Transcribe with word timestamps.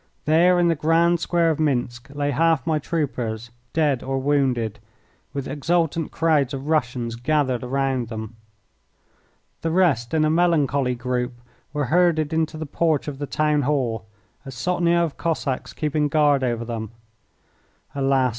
There 0.25 0.57
in 0.59 0.67
the 0.67 0.73
grand 0.73 1.19
square 1.19 1.51
of 1.51 1.59
Minsk 1.59 2.09
lay 2.15 2.31
half 2.31 2.65
my 2.65 2.79
troopers 2.79 3.51
dead 3.71 4.01
or 4.01 4.17
wounded, 4.17 4.79
with 5.31 5.47
exultant 5.47 6.09
crowds 6.09 6.55
of 6.55 6.69
Russians 6.69 7.15
gathered 7.15 7.61
round 7.61 8.07
them. 8.07 8.35
The 9.61 9.69
rest 9.69 10.15
in 10.15 10.25
a 10.25 10.29
melancholy 10.31 10.95
group 10.95 11.33
were 11.71 11.85
herded 11.93 12.33
into 12.33 12.57
the 12.57 12.65
porch 12.65 13.07
of 13.07 13.19
the 13.19 13.27
town 13.27 13.61
hall, 13.61 14.07
a 14.43 14.49
sotnia 14.49 15.03
of 15.05 15.17
Cossacks 15.17 15.71
keeping 15.71 16.07
guard 16.07 16.43
over 16.43 16.65
them. 16.65 16.89
Alas! 17.93 18.29